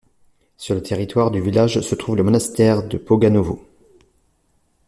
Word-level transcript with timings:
Sur 0.57 0.73
le 0.73 0.81
territoire 0.81 1.29
du 1.29 1.39
village 1.39 1.79
se 1.81 1.93
trouve 1.93 2.15
le 2.15 2.23
monastère 2.23 2.81
de 2.87 2.97
Poganovo. 2.97 3.63